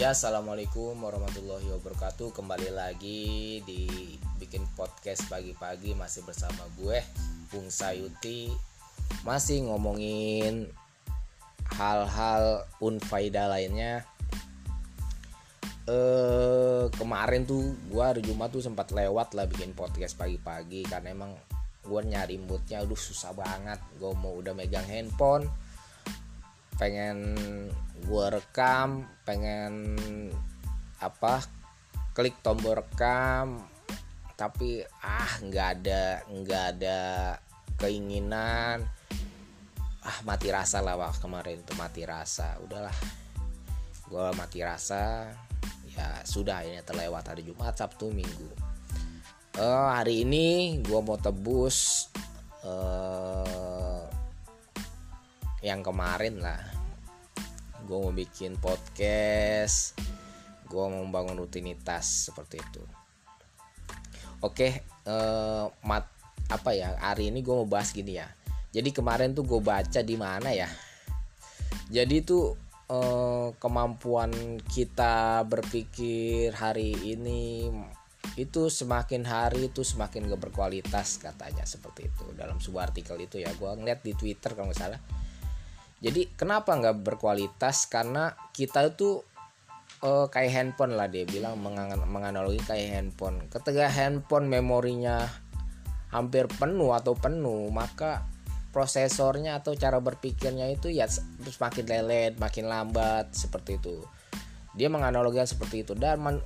Ya, 0.00 0.16
assalamualaikum 0.16 0.96
warahmatullahi 0.96 1.76
wabarakatuh. 1.76 2.32
Kembali 2.32 2.72
lagi 2.72 3.60
di 3.68 3.84
bikin 4.40 4.64
podcast 4.72 5.28
pagi-pagi 5.28 5.92
masih 5.92 6.24
bersama 6.24 6.64
gue, 6.80 7.04
Bung 7.52 7.68
Sayuti. 7.68 8.48
Masih 9.28 9.68
ngomongin 9.68 10.72
hal-hal 11.76 12.64
unfaida 12.80 13.44
lainnya. 13.44 14.08
Eh 15.84 16.88
kemarin 16.96 17.44
tuh 17.44 17.76
gue 17.92 18.00
hari 18.00 18.24
Jumat 18.24 18.56
tuh 18.56 18.64
sempat 18.64 18.96
lewat 18.96 19.36
lah 19.36 19.44
bikin 19.44 19.76
podcast 19.76 20.16
pagi-pagi 20.16 20.88
karena 20.88 21.12
emang 21.12 21.36
gue 21.84 22.00
nyari 22.08 22.40
moodnya 22.40 22.88
aduh 22.88 22.96
susah 22.96 23.36
banget 23.36 23.76
gue 24.00 24.16
mau 24.16 24.32
udah 24.32 24.56
megang 24.56 24.88
handphone 24.88 25.44
pengen 26.80 27.36
gue 28.00 28.26
rekam 28.32 29.04
pengen 29.28 30.00
apa 31.04 31.44
klik 32.16 32.40
tombol 32.40 32.80
rekam 32.80 33.60
tapi 34.40 34.80
ah 35.04 35.28
nggak 35.44 35.68
ada 35.76 36.24
nggak 36.32 36.64
ada 36.72 37.00
keinginan. 37.76 38.88
Ah 40.00 40.18
mati 40.24 40.48
rasa 40.48 40.80
lah 40.80 40.96
wah 40.96 41.12
kemarin 41.12 41.60
tuh 41.60 41.76
mati 41.76 42.08
rasa. 42.08 42.56
Udahlah 42.64 42.96
gue 44.08 44.26
mati 44.32 44.64
rasa 44.64 45.28
ya 45.92 46.24
sudah 46.24 46.64
ini 46.64 46.80
terlewat 46.80 47.28
hari 47.28 47.44
Jumat 47.44 47.76
Sabtu 47.76 48.08
Minggu. 48.08 48.48
Uh, 49.60 49.92
hari 49.92 50.24
ini 50.24 50.80
gue 50.80 51.00
mau 51.04 51.20
tebus 51.20 52.08
yang 55.60 55.84
kemarin 55.84 56.40
lah. 56.40 56.60
Gue 57.84 57.98
mau 58.00 58.12
bikin 58.12 58.56
podcast 58.60 59.96
gue 60.70 60.84
mau 60.86 61.02
membangun 61.02 61.34
rutinitas 61.42 62.30
seperti 62.30 62.62
itu. 62.62 62.82
Oke 64.40 64.86
eh, 64.86 65.64
mat 65.82 66.06
apa 66.50 66.70
ya 66.74 66.94
hari 67.02 67.34
ini 67.34 67.42
gue 67.42 67.52
mau 67.52 67.66
bahas 67.66 67.90
gini 67.90 68.16
ya. 68.22 68.30
Jadi 68.70 68.94
kemarin 68.94 69.34
tuh 69.34 69.42
gue 69.42 69.58
baca 69.58 70.00
di 70.00 70.14
mana 70.14 70.54
ya? 70.54 70.70
Jadi 71.90 72.22
tuh 72.22 72.54
eh, 72.86 73.48
kemampuan 73.58 74.62
kita 74.70 75.42
berpikir 75.42 76.54
hari 76.54 76.94
ini 76.94 77.66
itu 78.38 78.70
semakin 78.70 79.26
hari 79.26 79.74
itu 79.74 79.82
semakin 79.82 80.30
gak 80.30 80.38
berkualitas 80.38 81.18
katanya 81.18 81.66
seperti 81.66 82.06
itu. 82.06 82.30
Dalam 82.38 82.62
sebuah 82.62 82.94
artikel 82.94 83.18
itu 83.18 83.42
ya 83.42 83.50
gue 83.50 83.70
ngeliat 83.74 84.06
di 84.06 84.14
twitter 84.14 84.54
kalau 84.54 84.70
nggak 84.70 84.78
salah 84.78 85.02
jadi 86.00 86.32
kenapa 86.32 86.72
nggak 86.72 87.04
berkualitas? 87.04 87.84
Karena 87.92 88.32
kita 88.56 88.88
itu 88.88 89.20
uh, 90.00 90.26
kayak 90.32 90.52
handphone 90.52 90.96
lah 90.96 91.12
dia 91.12 91.28
bilang 91.28 91.60
menganalogi 92.08 92.60
kayak 92.64 92.88
handphone. 92.88 93.44
Ketika 93.52 93.92
handphone 93.92 94.48
memorinya 94.48 95.28
hampir 96.08 96.48
penuh 96.48 96.90
atau 96.96 97.14
penuh 97.14 97.70
maka 97.70 98.26
prosesornya 98.74 99.60
atau 99.60 99.76
cara 99.78 100.00
berpikirnya 100.00 100.66
itu 100.72 100.90
ya 100.90 101.06
semakin 101.06 101.86
lelet 101.86 102.32
makin 102.40 102.64
lambat 102.64 103.36
seperti 103.36 103.76
itu. 103.76 104.00
Dia 104.72 104.88
menganalogikan 104.88 105.44
seperti 105.44 105.84
itu. 105.84 105.92
Dan 105.92 106.16
man, 106.24 106.36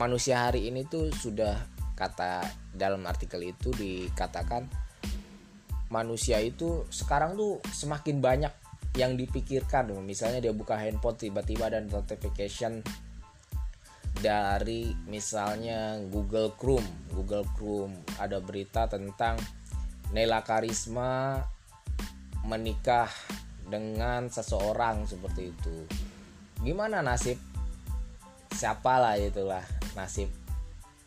manusia 0.00 0.48
hari 0.48 0.72
ini 0.72 0.88
tuh 0.88 1.12
sudah 1.12 1.60
kata 1.92 2.40
dalam 2.72 3.04
artikel 3.04 3.42
itu 3.42 3.68
dikatakan 3.74 4.70
manusia 5.90 6.38
itu 6.38 6.86
sekarang 6.88 7.34
tuh 7.34 7.58
semakin 7.74 8.22
banyak 8.22 8.52
yang 8.98 9.14
dipikirkan 9.14 9.94
misalnya 10.02 10.42
dia 10.42 10.50
buka 10.50 10.74
handphone 10.74 11.14
tiba-tiba 11.14 11.70
dan 11.70 11.86
notification 11.86 12.82
dari 14.18 14.90
misalnya 15.06 16.02
Google 16.10 16.58
Chrome. 16.58 17.06
Google 17.14 17.46
Chrome 17.54 17.94
ada 18.18 18.42
berita 18.42 18.90
tentang 18.90 19.38
Nela 20.10 20.42
Karisma 20.42 21.38
menikah 22.42 23.06
dengan 23.62 24.26
seseorang 24.26 25.06
seperti 25.06 25.54
itu. 25.54 25.76
Gimana 26.66 26.98
nasib? 26.98 27.38
Siapalah 28.50 29.14
itulah 29.22 29.62
nasib 29.94 30.26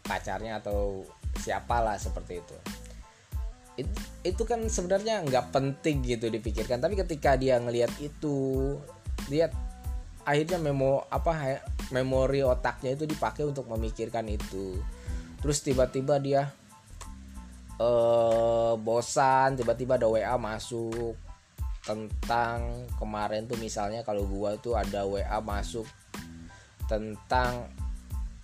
pacarnya 0.08 0.64
atau 0.64 1.04
siapalah 1.36 2.00
seperti 2.00 2.40
itu 2.40 2.81
itu, 3.82 4.00
itu 4.24 4.44
kan 4.46 4.62
sebenarnya 4.70 5.26
nggak 5.26 5.52
penting 5.52 6.06
gitu 6.06 6.30
dipikirkan. 6.30 6.80
Tapi 6.80 6.96
ketika 6.96 7.36
dia 7.36 7.58
ngelihat 7.58 7.92
itu 8.00 8.78
lihat 9.30 9.54
akhirnya 10.26 10.62
memo 10.62 11.06
apa 11.10 11.62
memori 11.90 12.46
otaknya 12.46 12.94
itu 12.96 13.10
dipakai 13.10 13.44
untuk 13.44 13.68
memikirkan 13.68 14.30
itu. 14.30 14.78
Terus 15.42 15.60
tiba-tiba 15.66 16.22
dia 16.22 16.48
eh 17.82 18.74
bosan 18.78 19.58
tiba-tiba 19.58 19.98
ada 19.98 20.06
WA 20.06 20.38
masuk 20.38 21.18
tentang 21.82 22.86
kemarin 23.02 23.50
tuh 23.50 23.58
misalnya 23.58 24.06
kalau 24.06 24.30
gua 24.30 24.54
tuh 24.62 24.78
ada 24.78 25.02
WA 25.02 25.42
masuk 25.42 25.90
tentang 26.86 27.74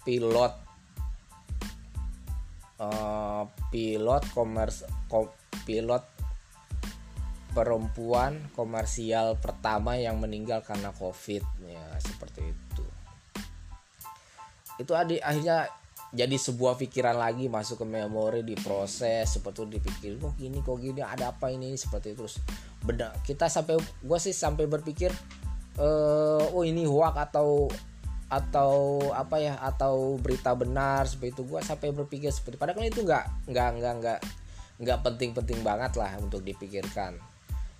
pilot 0.02 0.67
uh, 2.82 3.44
pilot 3.70 4.24
komers 4.34 4.86
kom, 5.10 5.30
pilot 5.66 6.04
perempuan 7.58 8.38
komersial 8.54 9.34
pertama 9.42 9.98
yang 9.98 10.22
meninggal 10.22 10.62
karena 10.62 10.94
covid 10.94 11.42
ya 11.66 11.86
seperti 11.98 12.54
itu. 12.54 12.86
Itu 14.78 14.94
adik 14.94 15.26
akhirnya 15.26 15.66
jadi 16.14 16.38
sebuah 16.38 16.78
pikiran 16.78 17.18
lagi 17.18 17.50
masuk 17.50 17.84
ke 17.84 17.86
memori 17.90 18.46
diproses 18.46 19.28
seperti 19.28 19.66
itu 19.66 19.82
dipikir 19.82 20.12
kok 20.22 20.38
gini 20.38 20.64
kok 20.64 20.78
gini 20.78 21.02
ada 21.02 21.34
apa 21.34 21.50
ini 21.50 21.74
seperti 21.74 22.14
itu. 22.14 22.30
Terus 22.30 22.38
beda 22.86 23.18
kita 23.26 23.50
sampai 23.50 23.82
gue 23.82 24.20
sih 24.22 24.38
sampai 24.38 24.70
berpikir 24.70 25.10
uh, 25.82 26.54
oh 26.54 26.62
ini 26.62 26.86
hoax 26.86 27.16
atau 27.34 27.66
atau 28.28 29.00
apa 29.16 29.40
ya 29.40 29.56
atau 29.60 30.20
berita 30.20 30.52
benar 30.54 31.08
seperti 31.08 31.40
itu. 31.40 31.44
Gue 31.48 31.60
sampai 31.64 31.96
berpikir 31.96 32.32
seperti 32.32 32.60
padahal 32.60 32.84
itu 32.84 33.04
nggak 33.04 33.48
nggak 33.48 33.70
nggak 33.80 33.94
nggak 34.04 34.20
nggak 34.78 35.00
penting-penting 35.02 35.60
banget 35.64 35.96
lah 35.96 36.16
untuk 36.20 36.44
dipikirkan. 36.44 37.18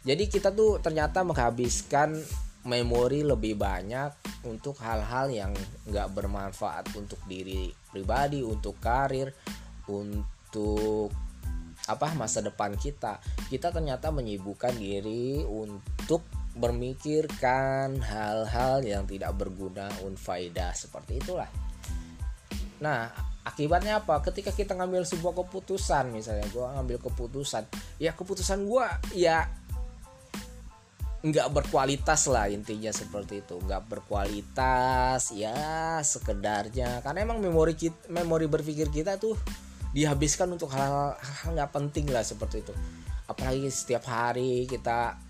Jadi 0.08 0.24
kita 0.32 0.56
tuh 0.56 0.80
ternyata 0.80 1.22
menghabiskan 1.28 2.16
memori 2.68 3.24
lebih 3.24 3.56
banyak 3.60 4.44
untuk 4.48 4.80
hal-hal 4.84 5.32
yang 5.32 5.52
nggak 5.88 6.12
bermanfaat 6.12 6.92
untuk 6.96 7.20
diri 7.28 7.72
pribadi 7.92 8.44
untuk 8.44 8.80
karir 8.80 9.32
untuk 9.88 11.12
apa 11.88 12.12
masa 12.16 12.44
depan 12.44 12.76
kita. 12.76 13.20
Kita 13.48 13.72
ternyata 13.72 14.12
menyibukkan 14.12 14.76
diri 14.76 15.44
untuk 15.48 16.28
bermikirkan 16.58 18.02
hal-hal 18.02 18.82
yang 18.82 19.06
tidak 19.06 19.38
berguna 19.38 19.88
unfaida 20.04 20.74
seperti 20.74 21.22
itulah. 21.22 21.50
Nah 22.82 23.10
akibatnya 23.46 24.04
apa? 24.04 24.20
Ketika 24.26 24.52
kita 24.52 24.76
ngambil 24.76 25.06
sebuah 25.08 25.34
keputusan 25.46 26.12
misalnya 26.12 26.50
gue 26.52 26.66
ngambil 26.66 26.98
keputusan 27.00 27.64
ya 28.02 28.12
keputusan 28.12 28.68
gue 28.68 28.86
ya 29.16 29.48
nggak 31.18 31.50
berkualitas 31.50 32.30
lah 32.30 32.50
intinya 32.50 32.90
seperti 32.90 33.46
itu. 33.46 33.58
Nggak 33.58 33.90
berkualitas 33.90 35.34
ya 35.34 35.98
sekedarnya. 36.02 37.02
Karena 37.06 37.26
emang 37.26 37.42
memori 37.42 37.74
kita 37.78 38.10
memori 38.10 38.46
berpikir 38.50 38.90
kita 38.90 39.18
tuh 39.22 39.38
dihabiskan 39.96 40.52
untuk 40.54 40.70
hal-hal 40.74 41.16
nggak 41.54 41.72
penting 41.74 42.10
lah 42.10 42.22
seperti 42.22 42.66
itu. 42.66 42.74
Apalagi 43.28 43.68
setiap 43.68 44.08
hari 44.08 44.70
kita 44.70 45.27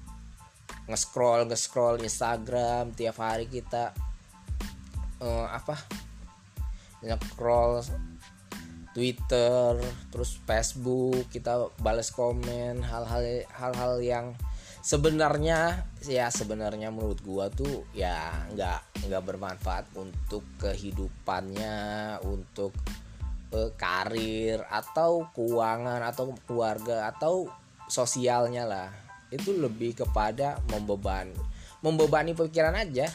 nge-scroll 0.88 1.48
nge-scroll 1.48 2.00
Instagram 2.02 2.96
tiap 2.96 3.20
hari 3.20 3.46
kita 3.52 3.92
uh, 5.22 5.48
apa? 5.52 5.76
Nge-scroll 7.04 7.84
Twitter 8.98 9.78
terus 10.10 10.42
Facebook 10.42 11.30
kita 11.30 11.70
balas 11.78 12.10
komen 12.10 12.82
hal-hal 12.82 13.46
hal-hal 13.54 14.02
yang 14.02 14.34
sebenarnya 14.82 15.86
ya 16.02 16.34
sebenarnya 16.34 16.90
menurut 16.90 17.22
gua 17.22 17.46
tuh 17.54 17.86
ya 17.94 18.34
nggak 18.58 19.06
nggak 19.06 19.22
bermanfaat 19.22 19.86
untuk 19.94 20.42
kehidupannya 20.58 22.18
untuk 22.26 22.74
uh, 23.54 23.70
karir 23.78 24.66
atau 24.66 25.30
keuangan 25.30 26.02
atau 26.02 26.34
keluarga 26.50 27.14
atau 27.14 27.54
sosialnya 27.86 28.66
lah 28.66 28.90
itu 29.32 29.56
lebih 29.56 29.98
kepada 29.98 30.60
membeban 30.72 31.32
membebani 31.84 32.34
pikiran 32.34 32.74
aja. 32.74 33.08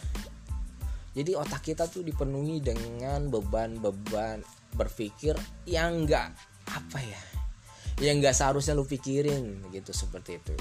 Jadi 1.13 1.37
otak 1.37 1.61
kita 1.61 1.93
tuh 1.93 2.01
dipenuhi 2.01 2.65
dengan 2.65 3.29
beban-beban 3.29 4.41
berpikir 4.73 5.37
yang 5.69 6.05
enggak 6.05 6.33
apa 6.65 6.99
ya 7.05 7.23
yang 8.01 8.25
enggak 8.25 8.33
seharusnya 8.33 8.73
lu 8.73 8.89
pikirin 8.89 9.61
gitu 9.69 9.93
seperti 9.93 10.41
itu. 10.41 10.57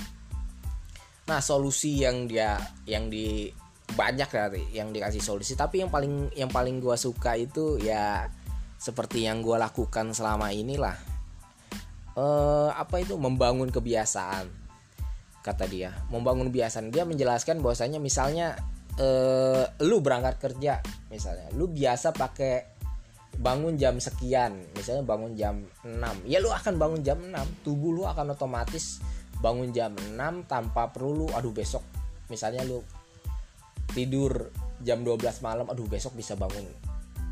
Nah 1.32 1.40
solusi 1.40 2.04
yang 2.04 2.28
dia 2.28 2.60
yang 2.84 3.08
di 3.08 3.48
banyak 3.96 4.28
ya 4.28 4.46
yang 4.84 4.90
dikasih 4.92 5.24
solusi 5.24 5.56
tapi 5.56 5.84
yang 5.84 5.92
paling 5.92 6.32
yang 6.36 6.48
paling 6.48 6.80
gue 6.80 6.96
suka 6.96 7.36
itu 7.36 7.80
ya 7.80 8.28
seperti 8.80 9.28
yang 9.28 9.44
gue 9.44 9.56
lakukan 9.60 10.16
selama 10.16 10.52
inilah 10.56 10.96
eh, 12.16 12.70
apa 12.72 13.04
itu 13.04 13.20
membangun 13.20 13.68
kebiasaan 13.68 14.61
kata 15.42 15.66
dia. 15.66 15.94
Membangun 16.14 16.50
kebiasaan. 16.54 16.94
Dia 16.94 17.04
menjelaskan 17.04 17.60
bahwasanya 17.60 17.98
misalnya 17.98 18.56
eh, 18.98 19.66
lu 19.84 20.00
berangkat 20.00 20.38
kerja 20.38 20.80
misalnya. 21.10 21.50
Lu 21.58 21.70
biasa 21.70 22.14
pakai 22.14 22.82
bangun 23.42 23.80
jam 23.80 23.96
sekian 23.98 24.60
misalnya 24.76 25.08
bangun 25.08 25.34
jam 25.40 25.64
6 25.88 25.98
ya 26.28 26.44
lu 26.44 26.52
akan 26.52 26.76
bangun 26.76 27.02
jam 27.02 27.18
6 27.18 27.64
tubuh 27.64 27.90
lu 27.96 28.04
akan 28.04 28.36
otomatis 28.36 29.00
bangun 29.40 29.72
jam 29.72 29.96
6 29.96 30.20
tanpa 30.46 30.92
perlu 30.92 31.32
aduh 31.34 31.50
besok. 31.56 31.82
Misalnya 32.30 32.62
lu 32.68 32.84
tidur 33.92 34.52
jam 34.84 35.04
12 35.04 35.44
malam 35.44 35.66
aduh 35.68 35.88
besok 35.90 36.16
bisa 36.16 36.38
bangun 36.38 36.64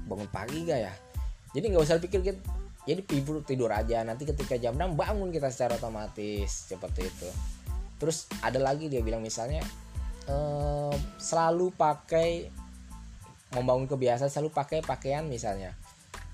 bangun 0.10 0.28
pagi 0.34 0.66
gak 0.66 0.80
ya? 0.82 0.94
Jadi 1.54 1.66
nggak 1.70 1.84
usah 1.86 2.02
pikir 2.02 2.20
gitu 2.26 2.42
jadi 2.88 3.06
tidur 3.06 3.46
tidur 3.46 3.70
aja. 3.70 4.02
Nanti 4.02 4.26
ketika 4.26 4.58
jam 4.58 4.74
6 4.74 4.98
bangun 4.98 5.30
kita 5.30 5.54
secara 5.54 5.78
otomatis. 5.78 6.50
Seperti 6.50 7.06
itu 7.06 7.30
terus 8.00 8.32
ada 8.40 8.58
lagi 8.58 8.88
dia 8.88 9.04
bilang 9.04 9.22
misalnya 9.22 9.62
eh, 10.26 10.96
selalu 11.20 11.76
pakai 11.76 12.50
membangun 13.54 13.90
kebiasaan 13.90 14.30
selalu 14.30 14.54
pakai 14.54 14.80
pakaian 14.86 15.26
misalnya. 15.26 15.74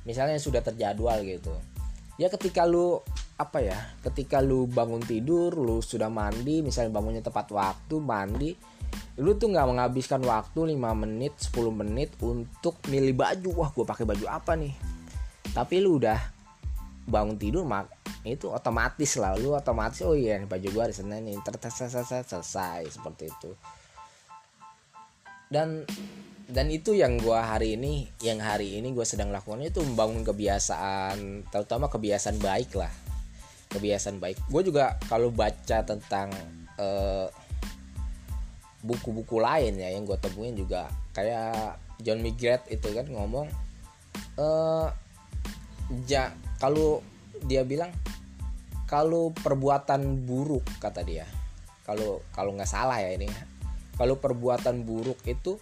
Misalnya 0.06 0.38
sudah 0.38 0.62
terjadwal 0.62 1.24
gitu. 1.26 1.52
Ya 2.16 2.32
ketika 2.32 2.64
lu 2.64 3.02
apa 3.36 3.60
ya 3.60 3.76
ketika 4.00 4.40
lu 4.40 4.64
bangun 4.64 5.04
tidur 5.04 5.52
lu 5.52 5.84
sudah 5.84 6.08
mandi 6.08 6.64
misalnya 6.64 6.96
bangunnya 6.96 7.20
tepat 7.20 7.52
waktu 7.52 8.00
mandi 8.00 8.56
lu 9.20 9.36
tuh 9.36 9.52
nggak 9.52 9.68
menghabiskan 9.68 10.24
waktu 10.24 10.72
5 10.72 11.04
menit 11.04 11.36
10 11.52 11.72
menit 11.72 12.10
untuk 12.20 12.80
milih 12.92 13.16
baju. 13.16 13.50
Wah 13.64 13.70
gue 13.72 13.86
pakai 13.88 14.06
baju 14.08 14.26
apa 14.28 14.60
nih? 14.60 14.76
Tapi 15.56 15.76
lu 15.80 16.00
udah 16.00 16.20
bangun 17.08 17.40
tidur 17.40 17.64
mak 17.64 18.05
itu 18.26 18.50
otomatis 18.50 19.16
lah 19.22 19.38
lu 19.38 19.54
otomatis 19.54 20.02
oh 20.02 20.18
iya 20.18 20.42
baju 20.42 20.66
gue 20.66 20.82
hari 20.82 20.96
senin 20.98 21.22
ini 21.30 21.38
selesai 21.46 22.26
selesai 22.26 22.90
seperti 22.90 23.30
itu. 23.30 23.52
Dan 25.46 25.86
dan 26.46 26.70
itu 26.70 26.94
yang 26.94 27.18
gue 27.22 27.38
hari 27.38 27.78
ini 27.78 28.10
yang 28.22 28.42
hari 28.42 28.82
ini 28.82 28.94
gue 28.94 29.06
sedang 29.06 29.30
lakukan 29.30 29.62
itu 29.62 29.82
membangun 29.82 30.26
kebiasaan 30.26 31.50
terutama 31.54 31.86
kebiasaan 31.86 32.42
baik 32.42 32.74
lah. 32.74 32.92
Kebiasaan 33.70 34.18
baik. 34.18 34.42
Gue 34.50 34.62
juga 34.66 34.98
kalau 35.06 35.30
baca 35.30 35.86
tentang 35.86 36.34
uh, 36.82 37.30
buku-buku 38.86 39.42
lain 39.42 39.82
ya 39.82 39.90
yang 39.90 40.06
gue 40.06 40.18
temuin 40.22 40.54
juga 40.54 40.86
kayak 41.18 41.82
John 42.06 42.22
Migret 42.22 42.62
itu 42.70 42.86
kan 42.94 43.10
ngomong 43.10 43.50
eh 44.38 44.88
ja 46.06 46.30
kalau 46.62 47.02
dia 47.50 47.66
bilang 47.66 47.90
kalau 48.86 49.34
perbuatan 49.34 50.26
buruk 50.26 50.66
kata 50.78 51.02
dia. 51.02 51.26
Kalau 51.86 52.22
kalau 52.34 52.54
nggak 52.54 52.70
salah 52.70 53.02
ya 53.02 53.18
ini. 53.18 53.30
Kalau 53.98 54.18
perbuatan 54.22 54.86
buruk 54.86 55.22
itu 55.26 55.58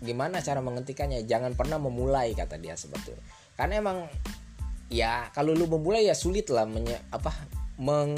gimana 0.00 0.40
cara 0.40 0.64
menghentikannya? 0.64 1.28
Jangan 1.28 1.52
pernah 1.56 1.76
memulai 1.76 2.32
kata 2.32 2.56
dia 2.56 2.76
itu. 2.76 3.12
Karena 3.56 3.84
emang 3.84 3.98
ya 4.88 5.28
kalau 5.36 5.52
lu 5.52 5.68
memulai 5.68 6.08
ya 6.08 6.16
sulit 6.16 6.48
lah 6.48 6.64
menye, 6.64 6.96
apa 7.12 7.34
meng, 7.76 8.16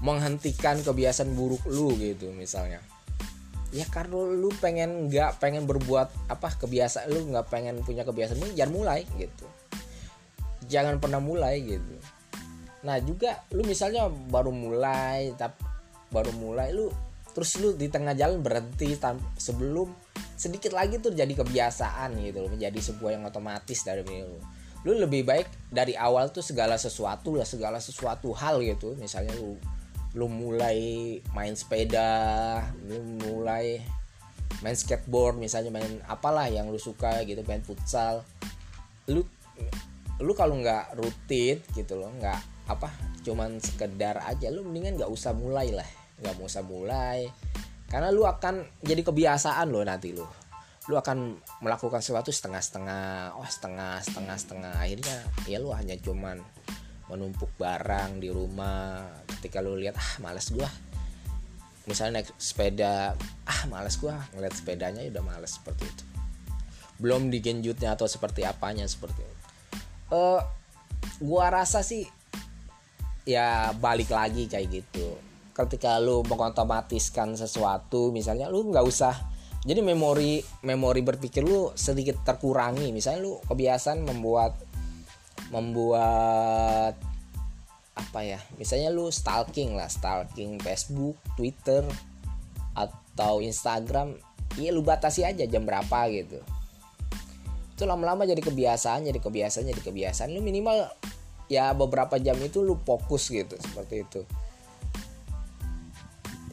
menghentikan 0.00 0.80
kebiasaan 0.80 1.36
buruk 1.36 1.68
lu 1.68 1.92
gitu 2.00 2.32
misalnya. 2.32 2.80
Ya 3.72 3.88
karena 3.88 4.20
lu 4.20 4.52
pengen 4.60 5.08
nggak 5.08 5.40
pengen 5.40 5.68
berbuat 5.68 6.32
apa 6.32 6.48
kebiasaan 6.60 7.08
lu 7.12 7.28
nggak 7.32 7.48
pengen 7.48 7.80
punya 7.84 8.08
kebiasaan 8.08 8.40
lu 8.40 8.48
jangan 8.56 8.72
mulai 8.72 9.04
gitu. 9.20 9.44
Jangan 10.70 11.02
pernah 11.02 11.20
mulai 11.20 11.60
gitu 11.60 12.00
nah 12.82 12.98
juga 12.98 13.46
lu 13.54 13.62
misalnya 13.62 14.10
baru 14.10 14.50
mulai 14.50 15.34
tapi 15.38 15.62
baru 16.10 16.34
mulai 16.34 16.74
lu 16.74 16.90
terus 17.32 17.56
lu 17.62 17.72
di 17.78 17.88
tengah 17.88 18.12
jalan 18.12 18.44
berhenti 18.44 18.92
sebelum 19.40 19.88
sedikit 20.42 20.74
lagi 20.74 20.98
tuh 20.98 21.14
jadi 21.14 21.30
kebiasaan 21.32 22.18
gitu 22.18 22.42
loh 22.42 22.50
menjadi 22.50 22.74
sebuah 22.74 23.14
yang 23.14 23.22
otomatis 23.22 23.86
dari 23.86 24.02
lu. 24.02 24.42
Lu 24.82 24.98
lebih 24.98 25.22
baik 25.22 25.70
dari 25.70 25.94
awal 25.94 26.34
tuh 26.34 26.42
segala 26.42 26.74
sesuatu 26.74 27.38
lah 27.38 27.46
segala 27.46 27.78
sesuatu 27.78 28.34
hal 28.34 28.58
gitu. 28.66 28.98
Misalnya 28.98 29.38
lu 29.38 29.54
lu 30.12 30.26
mulai 30.28 31.22
main 31.32 31.54
sepeda 31.56 32.60
lu 32.84 33.00
mulai 33.22 33.80
main 34.60 34.76
skateboard 34.76 35.40
misalnya 35.40 35.72
main 35.72 36.04
apalah 36.04 36.50
yang 36.50 36.68
lu 36.68 36.76
suka 36.82 37.22
gitu 37.22 37.46
main 37.46 37.62
futsal. 37.62 38.26
Lu 39.06 39.22
lu 40.18 40.32
kalau 40.34 40.58
nggak 40.58 40.98
rutin 40.98 41.62
gitu 41.72 41.94
loh 41.94 42.10
nggak 42.18 42.51
apa 42.74 43.12
cuman 43.22 43.62
sekedar 43.62 44.18
aja. 44.26 44.50
Lu 44.50 44.66
mendingan 44.66 44.98
nggak 44.98 45.10
usah 45.10 45.32
mulai 45.32 45.70
lah. 45.70 45.86
Nggak 46.20 46.42
usah 46.42 46.62
mulai. 46.66 47.30
Karena 47.86 48.10
lu 48.10 48.26
akan 48.26 48.82
jadi 48.82 49.02
kebiasaan 49.04 49.70
lo 49.70 49.80
nanti 49.86 50.10
lu. 50.12 50.26
Lu 50.90 50.98
akan 50.98 51.38
melakukan 51.62 52.02
sesuatu 52.02 52.34
setengah-setengah 52.34 53.38
oh 53.38 53.46
setengah 53.46 54.02
setengah 54.02 54.36
setengah. 54.36 54.72
Akhirnya 54.74 55.16
ya 55.46 55.62
lu 55.62 55.70
hanya 55.70 55.94
cuman 56.00 56.42
menumpuk 57.06 57.52
barang 57.60 58.18
di 58.18 58.32
rumah. 58.32 59.06
Ketika 59.38 59.62
lu 59.62 59.78
lihat 59.78 59.94
ah 59.94 60.12
males 60.18 60.50
gua. 60.50 60.66
Misalnya 61.86 62.22
naik 62.22 62.34
sepeda 62.40 63.14
ah 63.46 63.60
males 63.70 63.94
gua. 64.02 64.18
Ngeliat 64.34 64.54
sepedanya 64.58 65.00
ya 65.04 65.14
udah 65.14 65.24
males 65.24 65.54
seperti 65.54 65.86
itu. 65.86 66.04
Belum 66.98 67.30
digenjutnya 67.30 67.94
atau 67.94 68.10
seperti 68.10 68.42
apanya 68.42 68.86
seperti 68.88 69.22
itu. 69.22 69.36
Uh, 70.12 70.42
gua 71.22 71.52
rasa 71.52 71.84
sih 71.84 72.04
ya 73.22 73.70
balik 73.78 74.10
lagi 74.10 74.50
kayak 74.50 74.68
gitu. 74.70 75.18
Ketika 75.52 76.00
lu 76.00 76.24
mengotomatiskan 76.24 77.36
sesuatu 77.36 78.08
misalnya 78.08 78.48
lu 78.48 78.72
nggak 78.72 78.86
usah 78.86 79.14
jadi 79.62 79.78
memori 79.78 80.42
memori 80.66 81.06
berpikir 81.06 81.46
lu 81.46 81.70
sedikit 81.78 82.18
terkurangi. 82.26 82.90
Misalnya 82.90 83.22
lu 83.22 83.38
kebiasaan 83.46 84.02
membuat 84.02 84.58
membuat 85.54 86.98
apa 87.94 88.20
ya? 88.26 88.42
Misalnya 88.58 88.90
lu 88.90 89.06
stalking 89.12 89.78
lah 89.78 89.86
stalking 89.86 90.58
Facebook 90.58 91.14
Twitter 91.38 91.86
atau 92.74 93.44
Instagram 93.44 94.16
iya 94.58 94.74
lu 94.74 94.82
batasi 94.82 95.22
aja 95.22 95.46
jam 95.46 95.62
berapa 95.62 96.10
gitu. 96.10 96.42
Itu 97.76 97.86
lama-lama 97.86 98.26
jadi 98.26 98.42
kebiasaan 98.42 99.06
jadi 99.06 99.20
kebiasaan 99.22 99.70
jadi 99.70 99.82
kebiasaan. 99.84 100.28
Lu 100.34 100.42
minimal 100.42 100.90
ya 101.52 101.76
beberapa 101.76 102.16
jam 102.16 102.40
itu 102.40 102.64
lu 102.64 102.80
fokus 102.80 103.28
gitu 103.28 103.52
seperti 103.60 104.08
itu. 104.08 104.20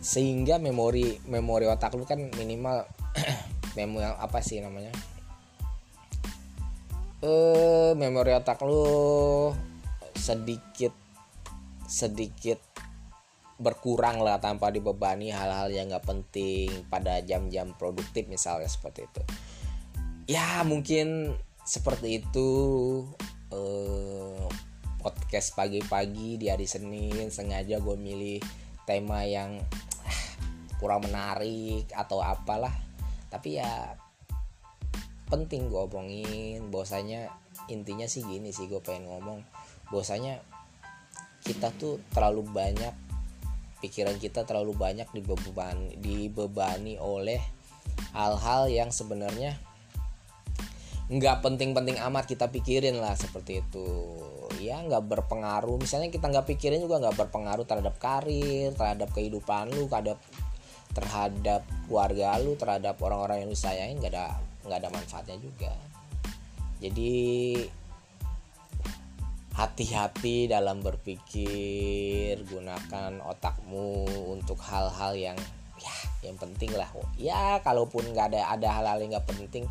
Sehingga 0.03 0.59
memori 0.59 1.23
memori 1.23 1.71
otak 1.71 1.95
lu 1.95 2.03
kan 2.03 2.19
minimal 2.35 2.83
memori 3.79 4.03
apa 4.03 4.43
sih 4.43 4.59
namanya? 4.59 4.91
Eh 7.23 7.95
memori 7.95 8.35
otak 8.35 8.59
lu 8.67 9.55
sedikit 10.19 10.91
sedikit 11.87 12.59
berkurang 13.59 14.23
lah 14.23 14.39
tanpa 14.39 14.71
dibebani 14.71 15.31
hal-hal 15.31 15.67
yang 15.71 15.91
nggak 15.91 16.07
penting 16.07 16.71
pada 16.87 17.19
jam-jam 17.23 17.71
produktif 17.75 18.27
misalnya 18.27 18.67
seperti 18.67 19.07
itu. 19.07 19.21
Ya 20.27 20.63
mungkin 20.67 21.35
seperti 21.63 22.23
itu. 22.23 22.49
Eh, 23.49 24.18
podcast 24.99 25.55
pagi-pagi 25.55 26.35
di 26.35 26.51
hari 26.51 26.67
Senin 26.67 27.31
sengaja 27.31 27.79
gue 27.79 27.95
milih 27.95 28.43
tema 28.83 29.23
yang 29.23 29.55
ah, 30.03 30.21
kurang 30.75 31.07
menarik 31.07 31.87
atau 31.95 32.19
apalah. 32.19 32.75
Tapi 33.31 33.63
ya 33.63 33.95
penting 35.31 35.71
gue 35.71 35.79
omongin 35.79 36.67
bahwasanya 36.67 37.31
intinya 37.71 38.05
sih 38.11 38.27
gini 38.27 38.51
sih 38.51 38.67
gue 38.67 38.83
pengen 38.83 39.07
ngomong. 39.07 39.39
Bahwasanya 39.87 40.43
kita 41.47 41.71
tuh 41.79 42.03
terlalu 42.11 42.43
banyak 42.51 42.91
pikiran 43.79 44.19
kita 44.19 44.43
terlalu 44.43 44.75
banyak 44.75 45.07
dibebani 45.15 45.95
dibebani 45.95 46.99
oleh 46.99 47.39
hal-hal 48.11 48.67
yang 48.67 48.91
sebenarnya 48.91 49.55
nggak 51.09 51.41
penting-penting 51.41 51.97
amat 52.05 52.29
kita 52.29 52.51
pikirin 52.51 52.99
lah 53.01 53.15
seperti 53.17 53.63
itu 53.65 53.87
ya 54.57 54.81
nggak 54.81 55.05
berpengaruh. 55.05 55.77
Misalnya 55.77 56.09
kita 56.09 56.31
nggak 56.31 56.49
pikirin 56.49 56.81
juga 56.81 56.97
nggak 56.97 57.17
berpengaruh 57.27 57.65
terhadap 57.69 57.95
karir 58.01 58.73
terhadap 58.73 59.13
kehidupan 59.13 59.69
lu 59.69 59.85
terhadap 59.85 60.17
terhadap 60.89 61.61
keluarga 61.85 62.41
lu 62.41 62.57
terhadap 62.57 62.97
orang-orang 62.97 63.45
yang 63.45 63.49
lu 63.53 63.57
sayangin 63.57 64.01
nggak 64.01 64.13
ada 64.17 64.41
nggak 64.65 64.79
ada 64.81 64.89
manfaatnya 64.89 65.37
juga. 65.37 65.73
Jadi 66.79 67.15
hati-hati 69.59 70.47
dalam 70.47 70.79
berpikir 70.79 72.39
gunakan 72.47 73.19
otakmu 73.27 74.07
untuk 74.31 74.55
hal-hal 74.63 75.11
yang 75.19 75.37
ya 75.75 75.93
yang 76.23 76.39
penting 76.39 76.71
lah. 76.71 76.87
Ya 77.19 77.59
kalaupun 77.59 78.07
nggak 78.15 78.31
ada 78.35 78.55
ada 78.55 78.67
hal-hal 78.79 79.03
yang 79.03 79.11
nggak 79.19 79.27
penting 79.27 79.67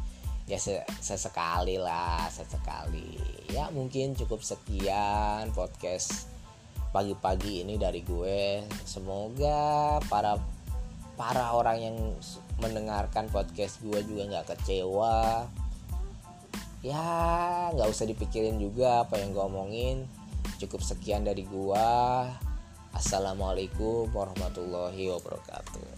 ya 0.49 0.57
sesekali 1.05 1.77
lah 1.77 2.25
sesekali. 2.33 3.21
Ya 3.53 3.69
mungkin 3.69 4.17
cukup 4.17 4.41
sekian 4.41 5.53
podcast 5.53 6.25
pagi-pagi 6.89 7.69
ini 7.69 7.77
dari 7.77 8.01
gue. 8.01 8.65
Semoga 8.89 10.01
para 10.09 10.41
para 11.21 11.53
orang 11.53 11.79
yang 11.85 11.97
mendengarkan 12.65 13.29
podcast 13.29 13.85
gue 13.85 14.01
juga 14.09 14.25
nggak 14.25 14.57
kecewa. 14.57 15.45
Ya 16.81 17.05
nggak 17.77 17.89
usah 17.93 18.09
dipikirin 18.09 18.57
juga 18.57 19.05
apa 19.05 19.21
yang 19.21 19.37
gue 19.37 19.45
omongin. 19.45 19.97
Cukup 20.57 20.81
sekian 20.81 21.29
dari 21.29 21.45
gue. 21.45 21.89
Assalamualaikum 22.97 24.09
warahmatullahi 24.17 25.13
wabarakatuh 25.13 25.98